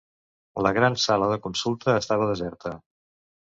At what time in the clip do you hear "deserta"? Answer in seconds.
2.33-2.75